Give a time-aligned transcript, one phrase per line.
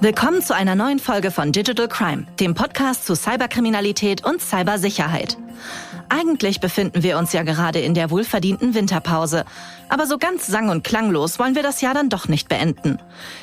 [0.00, 5.36] Willkommen zu einer neuen Folge von Digital Crime, dem Podcast zu Cyberkriminalität und Cybersicherheit.
[6.08, 9.44] Eigentlich befinden wir uns ja gerade in der wohlverdienten Winterpause.
[9.88, 12.98] Aber so ganz sang- und klanglos wollen wir das Jahr dann doch nicht beenden.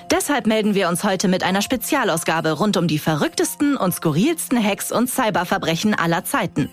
[0.10, 4.94] Deshalb melden wir uns heute mit einer Spezialausgabe rund um die verrücktesten und skurrilsten Hacks
[4.94, 6.70] und Cyberverbrechen aller Zeiten.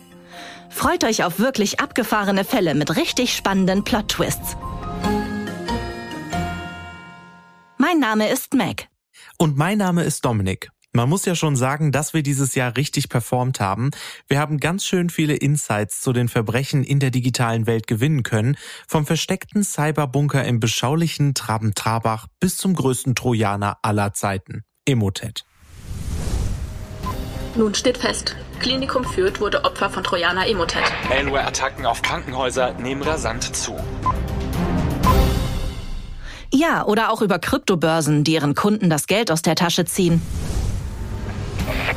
[0.71, 4.57] Freut euch auf wirklich abgefahrene Fälle mit richtig spannenden Plot-Twists.
[7.79, 8.92] Mein Name ist Meg.
[9.39, 10.71] Und mein Name ist Dominik.
[10.95, 13.93] Man muss ja schon sagen, dass wir dieses Jahr richtig performt haben.
[14.29, 18.59] Wir haben ganz schön viele Insights zu den Verbrechen in der digitalen Welt gewinnen können.
[18.87, 24.65] Vom versteckten Cyberbunker im beschaulichen Traben-Trabach bis zum größten Trojaner aller Zeiten.
[24.85, 25.47] Emotet.
[27.55, 30.85] Nun steht fest, Klinikum Fürth wurde Opfer von Trojaner Emotet.
[31.09, 33.77] Malware-Attacken auf Krankenhäuser nehmen rasant zu.
[36.53, 40.21] Ja, oder auch über Kryptobörsen, die ihren Kunden das Geld aus der Tasche ziehen.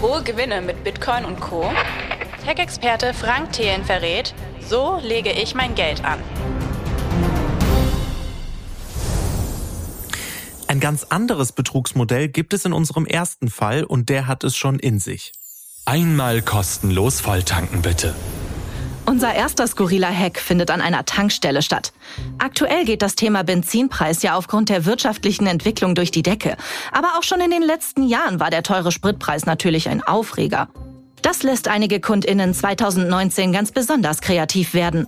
[0.02, 1.70] Hohe Gewinne mit Bitcoin und Co.
[2.46, 4.34] Tech-Experte Frank Thelen verrät,
[4.68, 6.20] so lege ich mein Geld an.
[10.68, 14.80] Ein ganz anderes Betrugsmodell gibt es in unserem ersten Fall und der hat es schon
[14.80, 15.34] in sich.
[15.86, 18.16] Einmal kostenlos volltanken bitte.
[19.08, 21.94] Unser erster skurriler Hack findet an einer Tankstelle statt.
[22.40, 26.58] Aktuell geht das Thema Benzinpreis ja aufgrund der wirtschaftlichen Entwicklung durch die Decke.
[26.92, 30.70] Aber auch schon in den letzten Jahren war der teure Spritpreis natürlich ein Aufreger.
[31.22, 35.08] Das lässt einige Kundinnen 2019 ganz besonders kreativ werden.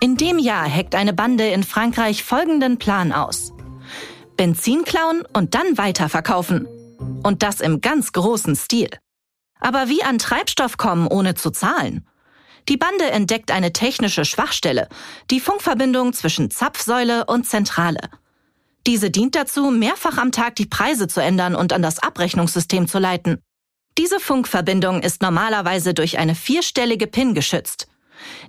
[0.00, 3.52] In dem Jahr hackt eine Bande in Frankreich folgenden Plan aus.
[4.36, 6.66] Benzin klauen und dann weiterverkaufen.
[7.22, 8.90] Und das im ganz großen Stil.
[9.58, 12.04] Aber wie an Treibstoff kommen, ohne zu zahlen?
[12.68, 14.88] Die Bande entdeckt eine technische Schwachstelle,
[15.30, 18.08] die Funkverbindung zwischen Zapfsäule und Zentrale.
[18.86, 22.98] Diese dient dazu, mehrfach am Tag die Preise zu ändern und an das Abrechnungssystem zu
[22.98, 23.40] leiten.
[23.98, 27.88] Diese Funkverbindung ist normalerweise durch eine vierstellige PIN geschützt.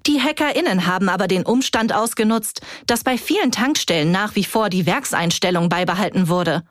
[0.06, 4.86] Die HackerInnen haben aber den Umstand ausgenutzt, dass bei vielen Tankstellen nach wie vor die
[4.86, 6.64] Werkseinstellung beibehalten wurde.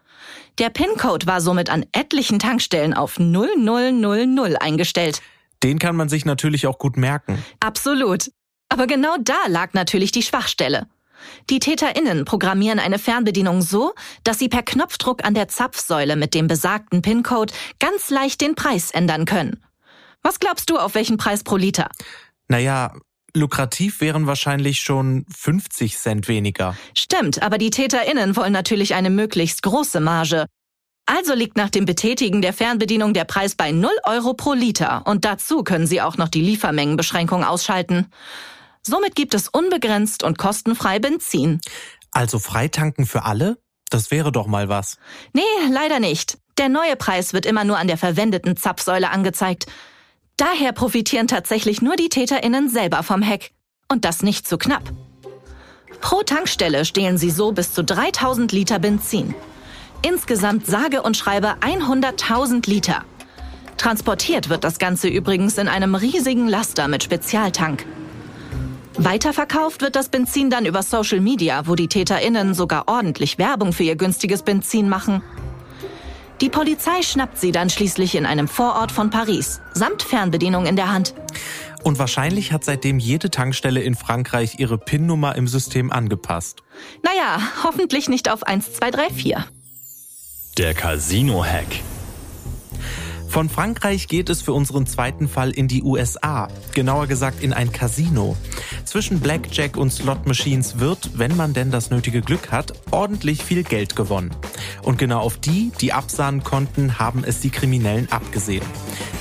[0.59, 5.21] Der PIN-Code war somit an etlichen Tankstellen auf 0000 eingestellt.
[5.63, 7.43] Den kann man sich natürlich auch gut merken.
[7.61, 8.31] Absolut.
[8.69, 10.87] Aber genau da lag natürlich die Schwachstelle.
[11.51, 13.93] Die TäterInnen programmieren eine Fernbedienung so,
[14.25, 18.91] dass sie per Knopfdruck an der Zapfsäule mit dem besagten PIN-Code ganz leicht den Preis
[18.91, 19.63] ändern können.
[20.23, 21.91] Was glaubst du, auf welchen Preis pro Liter?
[22.49, 22.93] Naja,
[23.35, 26.77] lukrativ wären wahrscheinlich schon 50 Cent weniger.
[26.97, 30.47] Stimmt, aber die TäterInnen wollen natürlich eine möglichst große Marge.
[31.07, 35.25] Also liegt nach dem Betätigen der Fernbedienung der Preis bei 0 Euro pro Liter und
[35.25, 38.07] dazu können Sie auch noch die Liefermengenbeschränkung ausschalten.
[38.83, 41.61] Somit gibt es unbegrenzt und kostenfrei Benzin.
[42.13, 43.59] Also Freitanken für alle?
[43.91, 44.97] Das wäre doch mal was.
[45.33, 46.39] Nee, leider nicht.
[46.59, 49.67] Der neue Preis wird immer nur an der verwendeten Zapfsäule angezeigt.
[50.37, 53.51] Daher profitieren tatsächlich nur die TäterInnen selber vom Hack.
[53.89, 54.85] Und das nicht zu knapp.
[56.01, 59.35] Pro Tankstelle stehlen sie so bis zu 3000 Liter Benzin.
[60.03, 63.05] Insgesamt sage und schreibe 100.000 Liter.
[63.77, 67.87] Transportiert wird das Ganze übrigens in einem riesigen Laster mit Spezialtank.
[68.97, 73.85] Weiterverkauft wird das Benzin dann über Social Media, wo die TäterInnen sogar ordentlich Werbung für
[73.85, 75.23] ihr günstiges Benzin machen.
[76.41, 80.93] Die Polizei schnappt sie dann schließlich in einem Vorort von Paris, samt Fernbedienung in der
[80.93, 81.15] Hand.
[81.85, 86.63] Und wahrscheinlich hat seitdem jede Tankstelle in Frankreich ihre PIN-Nummer im System angepasst.
[87.03, 89.45] Naja, hoffentlich nicht auf 1, 2, 3, 4.
[90.59, 91.81] Der Casino-Hack.
[93.27, 97.73] Von Frankreich geht es für unseren zweiten Fall in die USA, genauer gesagt in ein
[97.73, 98.37] Casino.
[98.85, 103.63] Zwischen Blackjack und Slot Machines wird, wenn man denn das nötige Glück hat, ordentlich viel
[103.63, 104.31] Geld gewonnen.
[104.83, 108.67] Und genau auf die, die absahen konnten, haben es die Kriminellen abgesehen.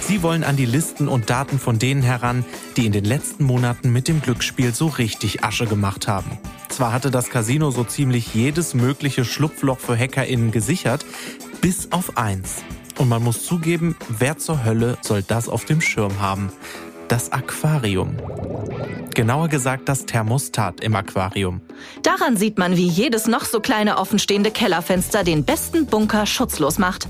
[0.01, 2.43] Sie wollen an die Listen und Daten von denen heran,
[2.75, 6.37] die in den letzten Monaten mit dem Glücksspiel so richtig Asche gemacht haben.
[6.81, 11.05] Zwar hatte das Casino so ziemlich jedes mögliche Schlupfloch für HackerInnen gesichert,
[11.61, 12.63] bis auf eins.
[12.97, 16.51] Und man muss zugeben, wer zur Hölle soll das auf dem Schirm haben?
[17.07, 18.17] Das Aquarium.
[19.13, 21.61] Genauer gesagt das Thermostat im Aquarium.
[22.01, 27.09] Daran sieht man, wie jedes noch so kleine offenstehende Kellerfenster den besten Bunker schutzlos macht.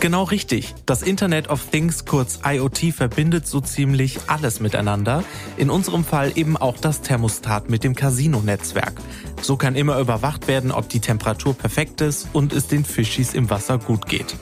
[0.00, 0.74] Genau richtig.
[0.86, 5.24] Das Internet of Things, kurz IoT, verbindet so ziemlich alles miteinander.
[5.56, 8.94] In unserem Fall eben auch das Thermostat mit dem Casino-Netzwerk.
[9.42, 13.50] So kann immer überwacht werden, ob die Temperatur perfekt ist und es den Fischis im
[13.50, 14.36] Wasser gut geht.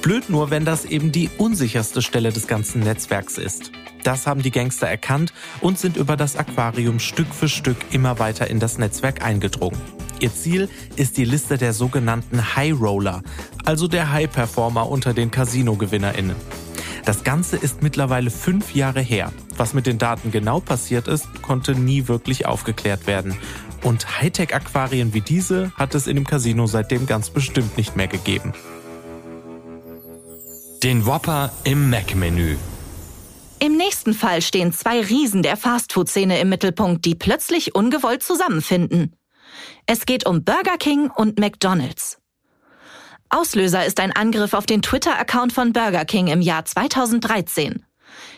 [0.00, 3.72] Blöd nur, wenn das eben die unsicherste Stelle des ganzen Netzwerks ist.
[4.02, 8.48] Das haben die Gangster erkannt und sind über das Aquarium Stück für Stück immer weiter
[8.48, 9.80] in das Netzwerk eingedrungen.
[10.20, 13.22] Ihr Ziel ist die Liste der sogenannten High Roller,
[13.64, 16.36] also der High-Performer unter den Casino-GewinnerInnen.
[17.04, 19.32] Das Ganze ist mittlerweile fünf Jahre her.
[19.56, 23.36] Was mit den Daten genau passiert ist, konnte nie wirklich aufgeklärt werden.
[23.82, 28.52] Und Hightech-Aquarien wie diese hat es in dem Casino seitdem ganz bestimmt nicht mehr gegeben.
[30.84, 32.56] Den Whopper im Mac-Menü.
[33.62, 39.14] Im nächsten Fall stehen zwei Riesen der Fastfood-Szene im Mittelpunkt, die plötzlich ungewollt zusammenfinden.
[39.86, 42.18] Es geht um Burger King und McDonald's.
[43.28, 47.86] Auslöser ist ein Angriff auf den Twitter-Account von Burger King im Jahr 2013.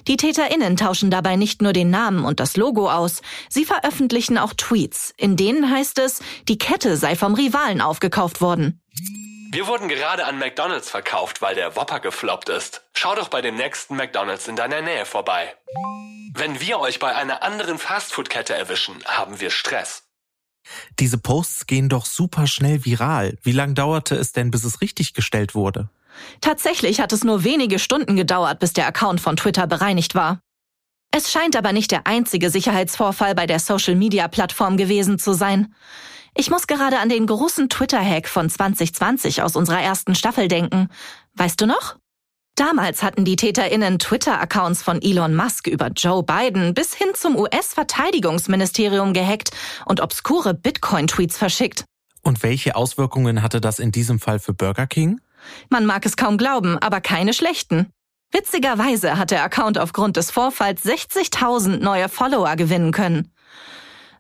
[0.09, 4.53] Die TäterInnen tauschen dabei nicht nur den Namen und das Logo aus, sie veröffentlichen auch
[4.53, 8.83] Tweets, in denen heißt es, die Kette sei vom Rivalen aufgekauft worden.
[9.53, 12.84] Wir wurden gerade an McDonald's verkauft, weil der Whopper gefloppt ist.
[13.05, 15.55] Schau doch bei dem nächsten McDonald's in deiner Nähe vorbei.
[16.33, 20.05] Wenn wir euch bei einer anderen Fastfood-Kette erwischen, haben wir Stress.
[20.99, 23.37] Diese Posts gehen doch super schnell viral.
[23.43, 25.91] Wie lang dauerte es denn, bis es richtig gestellt wurde?
[26.41, 30.41] Tatsächlich hat es nur wenige Stunden gedauert, bis der Account von Twitter bereinigt war.
[31.11, 35.75] Es scheint aber nicht der einzige Sicherheitsvorfall bei der Social-Media-Plattform gewesen zu sein.
[36.35, 40.89] Ich muss gerade an den großen Twitter-Hack von 2020 aus unserer ersten Staffel denken.
[41.35, 41.97] Weißt du noch?
[42.57, 49.13] Damals hatten die TäterInnen Twitter-Accounts von Elon Musk über Joe Biden bis hin zum US-Verteidigungsministerium
[49.13, 49.51] gehackt
[49.87, 51.85] und obskure Bitcoin-Tweets verschickt.
[52.23, 55.21] Und welche Auswirkungen hatte das in diesem Fall für Burger King?
[55.69, 57.91] Man mag es kaum glauben, aber keine schlechten.
[58.33, 63.33] Witzigerweise hat der Account aufgrund des Vorfalls 60.000 neue Follower gewinnen können.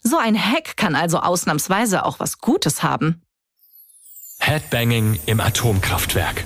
[0.02, 3.22] So ein Hack kann also ausnahmsweise auch was Gutes haben.
[4.40, 6.44] Headbanging im Atomkraftwerk.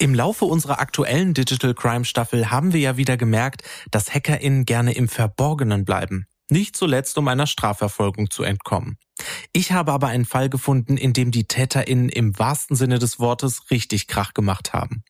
[0.00, 4.94] Im Laufe unserer aktuellen Digital Crime Staffel haben wir ja wieder gemerkt, dass HackerInnen gerne
[4.94, 6.24] im Verborgenen bleiben.
[6.48, 8.96] Nicht zuletzt, um einer Strafverfolgung zu entkommen.
[9.52, 13.70] Ich habe aber einen Fall gefunden, in dem die TäterInnen im wahrsten Sinne des Wortes
[13.70, 15.04] richtig Krach gemacht haben.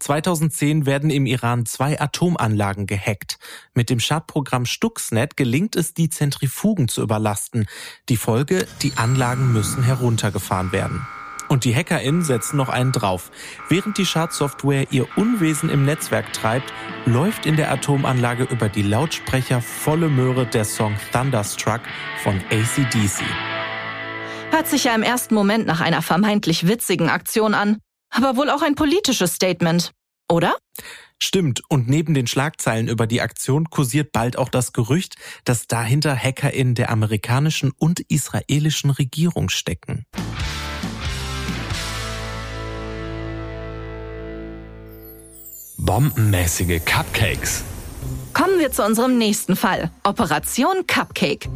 [0.00, 3.38] 2010 werden im Iran zwei Atomanlagen gehackt.
[3.72, 7.66] Mit dem Schadprogramm Stuxnet gelingt es, die Zentrifugen zu überlasten.
[8.10, 11.06] Die Folge, die Anlagen müssen heruntergefahren werden.
[11.54, 13.30] Und die HackerInnen setzen noch einen drauf.
[13.68, 16.72] Während die Schadsoftware ihr Unwesen im Netzwerk treibt,
[17.06, 21.82] läuft in der Atomanlage über die Lautsprecher volle Möhre der Song Thunderstruck
[22.24, 23.22] von ACDC.
[24.50, 27.78] Hört sich ja im ersten Moment nach einer vermeintlich witzigen Aktion an,
[28.10, 29.92] aber wohl auch ein politisches Statement,
[30.28, 30.56] oder?
[31.22, 35.14] Stimmt, und neben den Schlagzeilen über die Aktion kursiert bald auch das Gerücht,
[35.44, 40.04] dass dahinter HackerInnen der amerikanischen und israelischen Regierung stecken.
[45.84, 47.62] Bombenmäßige Cupcakes.
[48.32, 49.90] Kommen wir zu unserem nächsten Fall.
[50.02, 51.50] Operation Cupcake.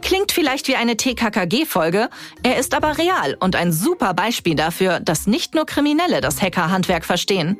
[0.00, 2.08] Klingt vielleicht wie eine TKKG-Folge,
[2.42, 7.04] er ist aber real und ein super Beispiel dafür, dass nicht nur Kriminelle das Hackerhandwerk
[7.04, 7.58] verstehen.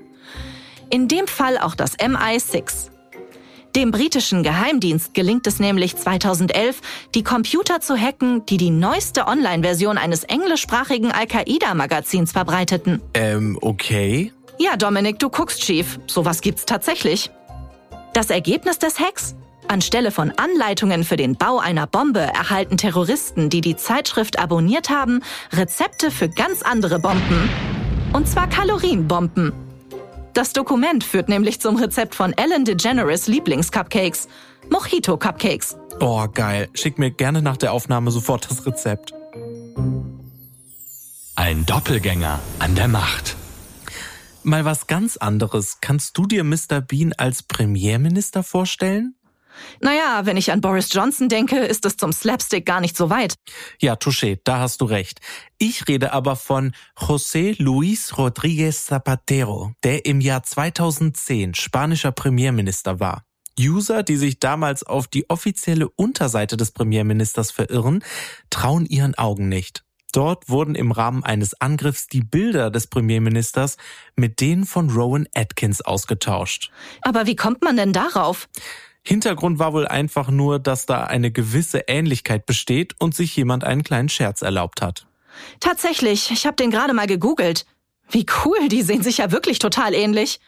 [0.89, 2.91] In dem Fall auch das MI6.
[3.75, 6.81] Dem britischen Geheimdienst gelingt es nämlich 2011,
[7.15, 13.03] die Computer zu hacken, die die neueste Online-Version eines englischsprachigen Al-Qaida-Magazins verbreiteten.
[13.13, 14.33] Ähm, okay.
[14.59, 15.99] Ja, Dominik, du guckst schief.
[16.07, 17.31] Sowas gibt's tatsächlich.
[18.15, 19.35] Das Ergebnis des Hacks?
[19.69, 25.23] Anstelle von Anleitungen für den Bau einer Bombe erhalten Terroristen, die die Zeitschrift abonniert haben,
[25.53, 27.51] Rezepte für ganz andere Bomben.
[28.13, 29.53] Und zwar Kalorienbomben.
[30.33, 34.29] Das Dokument führt nämlich zum Rezept von Ellen DeGeneres Lieblingscupcakes,
[34.71, 35.77] Mojito Cupcakes.
[36.01, 36.69] Oh, geil.
[36.75, 39.13] Schick mir gerne nach der Aufnahme sofort das Rezept.
[41.35, 43.37] Ein Doppelgänger an der Macht.
[44.47, 45.79] Mal was ganz anderes.
[45.81, 46.81] Kannst du dir Mr.
[46.81, 49.17] Bean als Premierminister vorstellen?
[49.81, 53.35] Naja, wenn ich an Boris Johnson denke, ist es zum Slapstick gar nicht so weit.
[53.81, 55.21] Ja, Touché, da hast du recht.
[55.59, 63.25] Ich rede aber von José Luis Rodríguez Zapatero, der im Jahr 2010 spanischer Premierminister war.
[63.59, 68.05] User, die sich damals auf die offizielle Unterseite des Premierministers verirren,
[68.51, 69.86] trauen ihren Augen nicht.
[70.17, 73.77] Dort wurden im Rahmen eines Angriffs die Bilder des Premierministers
[74.15, 76.71] mit denen von Rowan Atkins ausgetauscht.
[77.03, 78.49] Aber wie kommt man denn darauf?
[79.03, 83.83] Hintergrund war wohl einfach nur, dass da eine gewisse Ähnlichkeit besteht und sich jemand einen
[83.83, 85.07] kleinen Scherz erlaubt hat.
[85.61, 87.67] Tatsächlich, ich habe den gerade mal gegoogelt.
[88.09, 90.41] Wie cool, die sehen sich ja wirklich total ähnlich.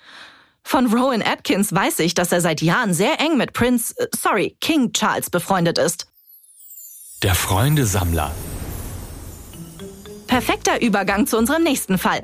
[0.63, 4.57] Von Rowan Atkins weiß ich, dass er seit Jahren sehr eng mit Prinz, äh, sorry,
[4.63, 6.07] King Charles befreundet ist.
[7.23, 8.33] Der Freundesammler.
[10.39, 12.23] Perfekter Übergang zu unserem nächsten Fall.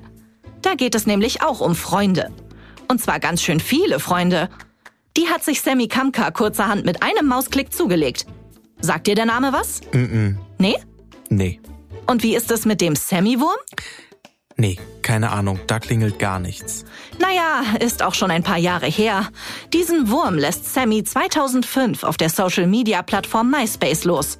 [0.62, 2.30] Da geht es nämlich auch um Freunde.
[2.87, 4.49] Und zwar ganz schön viele Freunde.
[5.16, 8.26] Die hat sich Sammy Kamka kurzerhand mit einem Mausklick zugelegt.
[8.80, 9.80] Sagt dir der Name was?
[9.92, 10.37] Mm, -mm.
[10.59, 10.76] Nee?
[11.28, 11.61] Nee.
[12.06, 13.59] Und wie ist es mit dem Sammy-Wurm?
[14.56, 16.85] Nee, keine Ahnung, da klingelt gar nichts.
[17.18, 19.28] Naja, ist auch schon ein paar Jahre her.
[19.73, 24.38] Diesen Wurm lässt Sammy 2005 auf der Social-Media-Plattform MySpace los.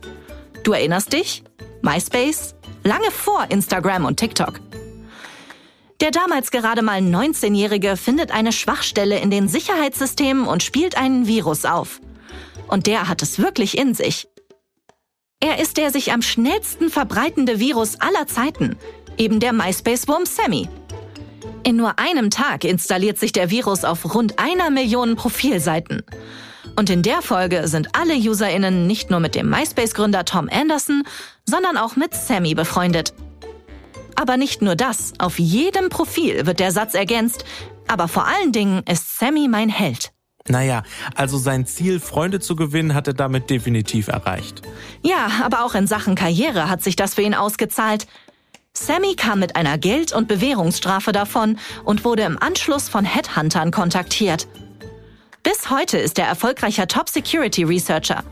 [0.62, 1.43] Du erinnerst dich?
[1.83, 2.53] MySpace?
[2.86, 4.60] Lange vor Instagram und TikTok.
[6.00, 11.64] Der damals gerade mal 19-Jährige findet eine Schwachstelle in den Sicherheitssystemen und spielt einen Virus
[11.64, 12.02] auf.
[12.68, 14.28] Und der hat es wirklich in sich.
[15.40, 18.76] Er ist der sich am schnellsten verbreitende Virus aller Zeiten,
[19.16, 20.68] eben der MySpace-Wurm Sammy.
[21.64, 26.02] In nur einem Tag installiert sich der Virus auf rund einer Million Profilseiten.
[26.76, 31.04] Und in der Folge sind alle UserInnen nicht nur mit dem MySpace-Gründer Tom Anderson,
[31.47, 33.14] sondern auch mit Sammy befreundet.
[34.14, 37.47] Aber nicht nur das, auf jedem Profil wird der Satz ergänzt,
[37.88, 40.12] aber vor allen Dingen ist Sammy mein Held.
[40.47, 40.83] Naja,
[41.14, 44.61] also sein Ziel, Freunde zu gewinnen, hat er damit definitiv erreicht.
[45.02, 48.06] Ja, aber auch in Sachen Karriere hat sich das für ihn ausgezahlt.
[48.76, 54.49] Sammy kam mit einer Geld- und Bewährungsstrafe davon und wurde im Anschluss von Headhuntern kontaktiert.
[55.43, 58.25] Bis heute ist er erfolgreicher Top-Security-Researcher.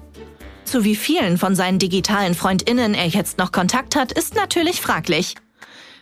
[0.65, 5.37] Zu wie vielen von seinen digitalen FreundInnen er jetzt noch Kontakt hat, ist natürlich fraglich.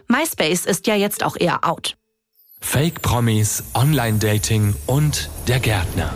[0.08, 1.96] MySpace ist ja jetzt auch eher out.
[2.60, 6.12] Fake-Promis, Online-Dating und der Gärtner.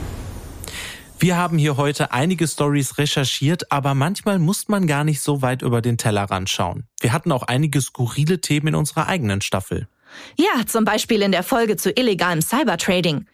[1.19, 5.63] Wir haben hier heute einige Stories recherchiert, aber manchmal muss man gar nicht so weit
[5.63, 6.87] über den Tellerrand schauen.
[7.01, 9.89] Wir hatten auch einige skurrile Themen in unserer eigenen Staffel.
[10.37, 13.27] Ja, zum Beispiel in der Folge zu illegalem Cybertrading.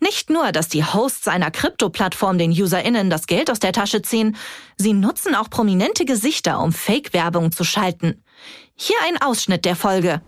[0.00, 4.36] Nicht nur, dass die Hosts einer Krypto-Plattform den UserInnen das Geld aus der Tasche ziehen,
[4.76, 8.22] sie nutzen auch prominente Gesichter, um Fake-Werbung zu schalten.
[8.74, 10.20] Hier ein Ausschnitt der Folge.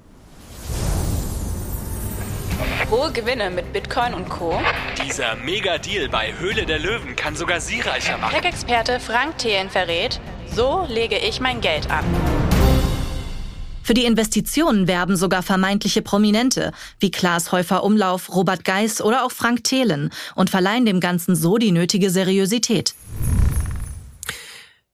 [2.90, 4.60] Hohe Gewinne mit Bitcoin und Co.
[5.04, 8.34] Dieser Mega-Deal bei Höhle der Löwen kann sogar Sie reicher machen.
[8.34, 10.20] Tech-Experte Frank Thelen verrät,
[10.54, 12.04] so lege ich mein Geld an.
[13.82, 19.32] Für die Investitionen werben sogar vermeintliche Prominente wie Klaas Häufer Umlauf, Robert Geis oder auch
[19.32, 22.94] Frank Thelen und verleihen dem Ganzen so die nötige Seriosität.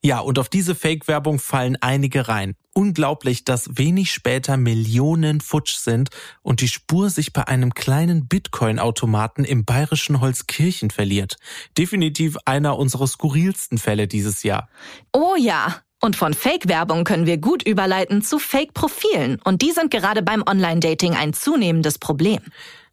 [0.00, 2.54] Ja, und auf diese Fake-Werbung fallen einige rein.
[2.74, 6.10] Unglaublich, dass wenig später Millionen futsch sind
[6.42, 11.36] und die Spur sich bei einem kleinen Bitcoin-Automaten im bayerischen Holzkirchen verliert.
[11.78, 14.68] Definitiv einer unserer skurrilsten Fälle dieses Jahr.
[15.12, 19.40] Oh ja, und von Fake-Werbung können wir gut überleiten zu Fake-Profilen.
[19.42, 22.40] Und die sind gerade beim Online-Dating ein zunehmendes Problem.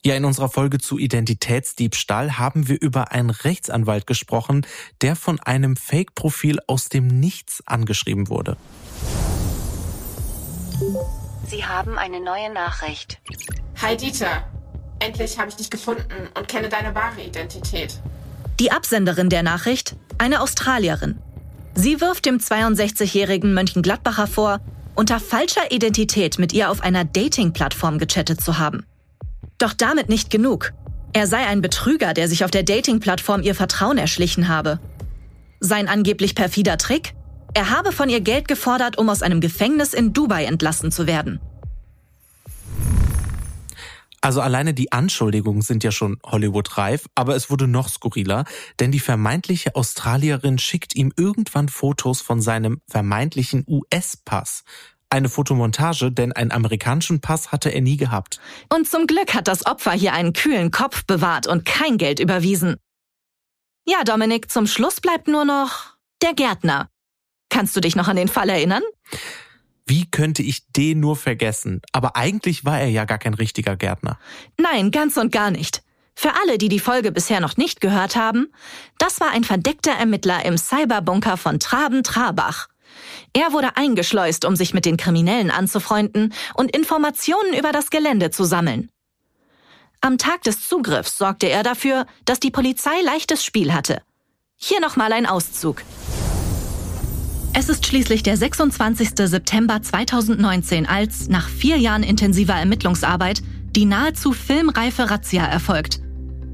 [0.04, 4.66] Ja, in unserer Folge zu Identitätsdiebstahl haben wir über einen Rechtsanwalt gesprochen,
[5.02, 8.58] der von einem Fake-Profil aus dem Nichts angeschrieben wurde.
[11.48, 13.20] Sie haben eine neue Nachricht.
[13.82, 14.44] Hi Dieter.
[15.00, 18.00] Endlich habe ich dich gefunden und kenne deine wahre Identität.
[18.60, 21.20] Die Absenderin der Nachricht, eine Australierin.
[21.74, 24.60] Sie wirft dem 62-jährigen Mönchengladbacher vor,
[24.96, 28.86] unter falscher Identität mit ihr auf einer Dating-Plattform gechattet zu haben.
[29.58, 30.74] Doch damit nicht genug.
[31.14, 34.80] Er sei ein Betrüger, der sich auf der Dating-Plattform ihr Vertrauen erschlichen habe.
[35.60, 37.14] Sein angeblich perfider Trick?
[37.54, 41.40] Er habe von ihr Geld gefordert, um aus einem Gefängnis in Dubai entlassen zu werden.
[44.22, 48.46] Also alleine die Anschuldigungen sind ja schon Hollywood-reif, aber es wurde noch skurriler,
[48.80, 54.64] denn die vermeintliche Australierin schickt ihm irgendwann Fotos von seinem vermeintlichen US-Pass.
[55.10, 58.40] Eine Fotomontage, denn einen amerikanischen Pass hatte er nie gehabt.
[58.70, 62.78] Und zum Glück hat das Opfer hier einen kühlen Kopf bewahrt und kein Geld überwiesen.
[63.86, 66.91] Ja, Dominik, zum Schluss bleibt nur noch der Gärtner.
[67.52, 68.82] Kannst du dich noch an den Fall erinnern?
[69.86, 71.82] Wie könnte ich den nur vergessen?
[71.92, 74.18] Aber eigentlich war er ja gar kein richtiger Gärtner.
[74.58, 75.84] Nein, ganz und gar nicht.
[76.16, 78.54] Für alle, die die Folge bisher noch nicht gehört haben,
[78.98, 82.68] das war ein verdeckter Ermittler im Cyberbunker von Traben-Trabach.
[83.34, 88.46] Er wurde eingeschleust, um sich mit den Kriminellen anzufreunden und Informationen über das Gelände zu
[88.46, 88.90] sammeln.
[90.00, 94.02] Am Tag des Zugriffs sorgte er dafür, dass die Polizei leichtes Spiel hatte.
[94.56, 95.84] Hier nochmal ein Auszug.
[97.54, 99.10] Es ist schließlich der 26.
[99.26, 103.42] September 2019, als nach vier Jahren intensiver Ermittlungsarbeit
[103.76, 106.02] die nahezu filmreife Razzia erfolgt.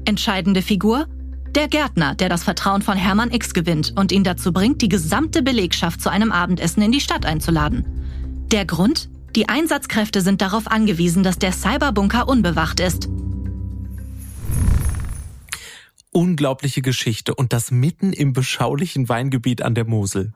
[0.04, 1.06] Entscheidende Figur?
[1.54, 5.42] Der Gärtner, der das Vertrauen von Hermann X gewinnt und ihn dazu bringt, die gesamte
[5.42, 7.84] Belegschaft zu einem Abendessen in die Stadt einzuladen.
[8.50, 9.08] Der Grund?
[9.36, 13.08] Die Einsatzkräfte sind darauf angewiesen, dass der Cyberbunker unbewacht ist.
[16.10, 20.32] Unglaubliche Geschichte und das mitten im beschaulichen Weingebiet an der Mosel.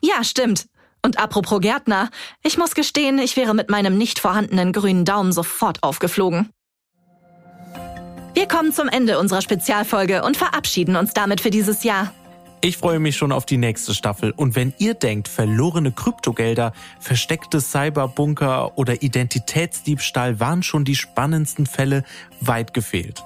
[0.00, 0.66] Ja, stimmt.
[1.04, 2.10] Und apropos Gärtner,
[2.42, 6.50] ich muss gestehen, ich wäre mit meinem nicht vorhandenen grünen Daumen sofort aufgeflogen.
[8.34, 12.12] Wir kommen zum Ende unserer Spezialfolge und verabschieden uns damit für dieses Jahr.
[12.60, 14.32] Ich freue mich schon auf die nächste Staffel.
[14.32, 22.02] Und wenn ihr denkt, verlorene Kryptogelder, versteckte Cyberbunker oder Identitätsdiebstahl waren schon die spannendsten Fälle,
[22.40, 23.22] weit gefehlt.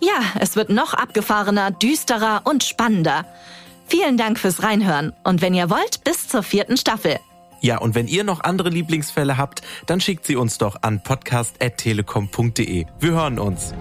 [0.00, 3.26] Ja, es wird noch abgefahrener, düsterer und spannender.
[3.88, 7.18] Vielen Dank fürs Reinhören und wenn ihr wollt, bis zur vierten Staffel.
[7.60, 12.86] Ja, und wenn ihr noch andere Lieblingsfälle habt, dann schickt sie uns doch an podcast.telekom.de.
[13.00, 13.74] Wir hören uns.